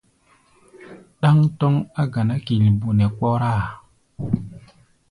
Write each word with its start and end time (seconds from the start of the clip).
Ɗáŋ 1.21 1.37
tɔ́ŋ 1.59 1.73
á 2.01 2.03
ganá 2.13 2.35
kilbo 2.45 2.87
nɛ 2.97 3.05
kpɔ́rá-a. 3.15 3.65